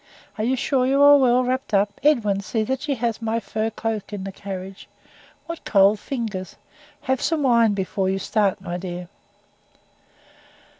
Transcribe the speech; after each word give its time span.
"Are 0.39 0.43
you 0.43 0.55
sure 0.55 0.87
you 0.87 0.99
are 1.03 1.15
well 1.19 1.43
wrapped 1.43 1.75
up? 1.75 1.99
Edwin, 2.01 2.41
see 2.41 2.63
that 2.63 2.81
she 2.81 2.95
has 2.95 3.21
my 3.21 3.39
fur 3.39 3.69
cloak 3.69 4.11
in 4.11 4.23
the 4.23 4.31
carriage. 4.31 4.87
What 5.45 5.63
cold 5.63 5.99
fingers! 5.99 6.55
Have 7.01 7.21
some 7.21 7.43
wine 7.43 7.75
before 7.75 8.09
you 8.09 8.17
start, 8.17 8.59
my 8.61 8.77
dear." 8.79 9.09